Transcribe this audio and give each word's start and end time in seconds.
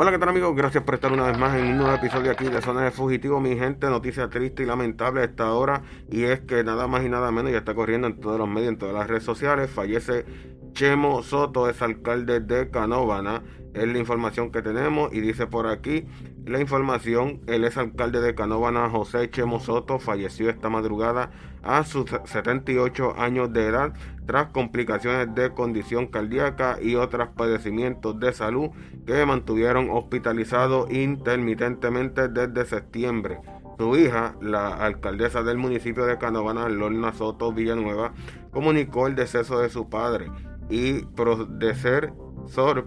Hola, 0.00 0.12
¿qué 0.12 0.18
tal 0.20 0.28
amigos? 0.28 0.54
Gracias 0.54 0.84
por 0.84 0.94
estar 0.94 1.10
una 1.10 1.26
vez 1.26 1.36
más 1.36 1.56
en 1.56 1.72
un 1.72 1.78
nuevo 1.78 1.92
episodio 1.92 2.30
aquí 2.30 2.44
de 2.44 2.62
Zona 2.62 2.84
de 2.84 2.92
Fugitivo. 2.92 3.40
Mi 3.40 3.56
gente, 3.56 3.88
noticia 3.88 4.28
triste 4.28 4.62
y 4.62 4.66
lamentable 4.66 5.22
a 5.22 5.24
esta 5.24 5.52
hora. 5.52 5.82
Y 6.08 6.22
es 6.22 6.38
que 6.42 6.62
nada 6.62 6.86
más 6.86 7.04
y 7.04 7.08
nada 7.08 7.32
menos 7.32 7.50
ya 7.50 7.58
está 7.58 7.74
corriendo 7.74 8.06
en 8.06 8.20
todos 8.20 8.38
los 8.38 8.48
medios, 8.48 8.68
en 8.68 8.78
todas 8.78 8.94
las 8.94 9.08
redes 9.08 9.24
sociales. 9.24 9.68
Fallece 9.68 10.24
Chemo 10.70 11.24
Soto, 11.24 11.68
es 11.68 11.82
alcalde 11.82 12.38
de 12.38 12.70
Canóvana. 12.70 13.42
Es 13.78 13.86
la 13.86 13.98
información 13.98 14.50
que 14.50 14.60
tenemos. 14.60 15.12
Y 15.12 15.20
dice 15.20 15.46
por 15.46 15.66
aquí 15.66 16.04
la 16.44 16.60
información, 16.60 17.40
el 17.46 17.64
ex 17.64 17.78
alcalde 17.78 18.20
de 18.20 18.34
Canóvana, 18.34 18.90
José 18.90 19.30
Chemo 19.30 19.60
Soto, 19.60 19.98
falleció 19.98 20.50
esta 20.50 20.68
madrugada 20.68 21.30
a 21.62 21.84
sus 21.84 22.10
78 22.24 23.14
años 23.18 23.52
de 23.52 23.66
edad 23.66 23.92
tras 24.26 24.48
complicaciones 24.48 25.34
de 25.34 25.50
condición 25.50 26.06
cardíaca 26.06 26.78
y 26.82 26.96
otros 26.96 27.28
padecimientos 27.36 28.18
de 28.18 28.32
salud 28.32 28.70
que 29.06 29.24
mantuvieron 29.24 29.90
hospitalizado 29.90 30.88
intermitentemente 30.90 32.28
desde 32.28 32.64
septiembre. 32.66 33.38
Su 33.78 33.96
hija, 33.96 34.34
la 34.40 34.74
alcaldesa 34.74 35.44
del 35.44 35.56
municipio 35.56 36.04
de 36.04 36.18
Canóvana, 36.18 36.68
Lorna 36.68 37.12
Soto 37.12 37.52
Villanueva, 37.52 38.12
comunicó 38.50 39.06
el 39.06 39.14
deceso 39.14 39.60
de 39.60 39.68
su 39.68 39.88
padre 39.88 40.26
y 40.68 41.02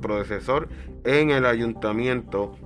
predecesor 0.00 0.68
en 1.04 1.30
el 1.30 1.46
ayuntamiento 1.46 2.56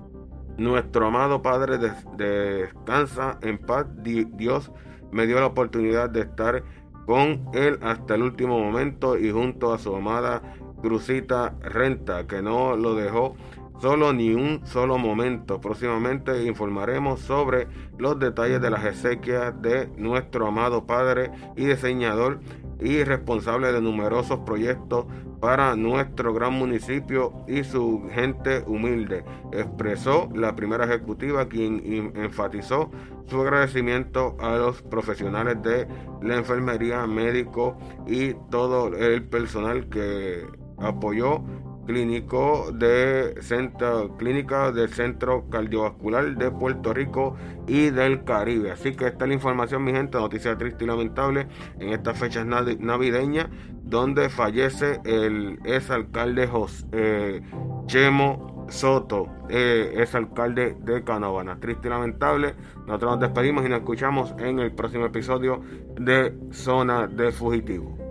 nuestro 0.57 1.09
amado 1.09 1.43
Padre 1.43 1.79
descansa 2.17 3.39
en 3.43 3.59
paz. 3.59 3.87
Dios 4.03 4.71
me 5.11 5.27
dio 5.27 5.41
la 5.41 5.47
oportunidad 5.47 6.11
de 6.11 6.21
estar 6.21 6.63
con 7.07 7.49
Él 7.53 7.79
hasta 7.83 8.15
el 8.15 8.23
último 8.23 8.59
momento 8.59 9.19
y 9.19 9.31
junto 9.31 9.73
a 9.73 9.79
su 9.79 9.95
amada 9.95 10.43
Crucita 10.81 11.55
Renta, 11.61 12.27
que 12.27 12.41
no 12.41 12.77
lo 12.77 12.95
dejó 12.95 13.37
solo 13.81 14.13
ni 14.13 14.35
un 14.35 14.67
solo 14.67 14.99
momento. 14.99 15.61
Próximamente 15.61 16.45
informaremos 16.45 17.21
sobre 17.21 17.69
los 17.99 18.19
detalles 18.19 18.61
de 18.61 18.71
las 18.71 18.85
exequias 18.85 19.61
de 19.61 19.89
nuestro 19.97 20.47
amado 20.47 20.87
Padre 20.87 21.31
y 21.57 21.67
diseñador 21.67 22.41
y 22.81 23.03
responsable 23.05 23.73
de 23.73 23.81
numerosos 23.81 24.41
proyectos 24.41 25.07
para 25.41 25.77
nuestro 25.77 26.33
gran 26.33 26.55
municipio 26.55 27.35
y 27.47 27.65
su 27.65 28.09
gente 28.15 28.65
humilde, 28.67 29.25
expresó 29.53 30.31
la 30.35 30.57
primera 30.57 30.87
ejecutiva 30.87 31.49
quien 31.49 32.13
enfatizó 32.17 32.91
su 33.27 33.43
agradecimiento 33.43 34.37
a 34.41 34.57
los 34.57 34.81
profesionales 34.81 35.63
de 35.63 35.87
la 36.23 36.37
enfermería, 36.37 37.07
médico 37.07 37.77
y 38.07 38.33
todo 38.51 38.97
el 38.97 39.23
personal 39.25 39.89
que 39.91 40.47
apoyó 40.79 41.43
clínico 41.87 42.71
de 42.73 43.35
centro, 43.41 44.17
clínica 44.17 44.73
del 44.73 44.89
Centro 44.89 45.49
Cardiovascular 45.51 46.37
de 46.37 46.51
Puerto 46.51 46.93
Rico 46.93 47.37
y 47.67 47.91
del 47.91 48.25
Caribe. 48.25 48.71
Así 48.71 48.95
que 48.95 49.07
esta 49.07 49.25
es 49.25 49.29
la 49.29 49.35
información, 49.35 49.85
mi 49.85 49.93
gente, 49.93 50.19
noticia 50.19 50.57
triste 50.57 50.85
y 50.85 50.87
lamentable 50.87 51.47
en 51.79 51.91
estas 51.91 52.19
fechas 52.19 52.47
navideñas, 52.47 53.49
donde 53.83 54.29
fallece 54.29 55.01
el 55.05 55.59
ex 55.65 55.91
alcalde 55.91 56.47
José, 56.47 56.87
eh, 56.93 57.43
Chemo 57.87 58.67
Soto, 58.69 59.29
eh, 59.49 59.95
ex 59.97 60.15
alcalde 60.15 60.77
de 60.81 61.05
Canóvana. 61.05 61.61
Triste 61.61 61.89
y 61.89 61.91
lamentable. 61.91 62.55
Nosotros 62.87 63.13
nos 63.13 63.21
despedimos 63.21 63.65
y 63.65 63.69
nos 63.69 63.81
escuchamos 63.81 64.35
en 64.39 64.59
el 64.59 64.73
próximo 64.73 65.07
episodio 65.07 65.61
de 65.99 66.35
Zona 66.51 67.07
de 67.07 67.33
Fugitivo. 67.33 68.04